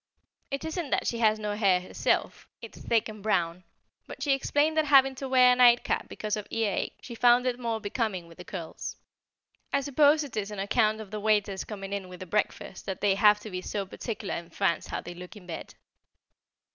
It 0.49 0.65
isn't 0.65 0.89
that 0.89 1.05
she 1.05 1.19
has 1.19 1.37
no 1.37 1.55
hair 1.55 1.79
herself, 1.79 2.47
it's 2.59 2.79
thick 2.81 3.07
and 3.07 3.21
brown; 3.21 3.63
but 4.07 4.23
she 4.23 4.31
explained 4.33 4.75
that 4.77 4.85
having 4.85 5.13
to 5.13 5.29
wear 5.29 5.53
a 5.53 5.55
nightcap 5.55 6.09
because 6.09 6.35
of 6.35 6.47
ear 6.49 6.73
ache, 6.73 6.97
she 7.01 7.13
found 7.13 7.45
it 7.45 7.59
more 7.59 7.79
becoming 7.79 8.25
with 8.25 8.39
the 8.39 8.43
curls. 8.43 8.95
I 9.71 9.81
suppose 9.81 10.23
it 10.23 10.35
is 10.35 10.51
on 10.51 10.57
account 10.57 11.01
of 11.01 11.11
the 11.11 11.19
waiters 11.19 11.63
coming 11.63 11.93
in 11.93 12.09
with 12.09 12.19
the 12.19 12.25
breakfast 12.25 12.87
that 12.87 13.01
they 13.01 13.13
have 13.13 13.39
to 13.41 13.51
be 13.51 13.61
so 13.61 13.85
particular 13.85 14.33
in 14.33 14.49
France 14.49 14.87
how 14.87 15.01
they 15.01 15.13
look 15.13 15.35
in 15.35 15.45
bed. 15.45 15.75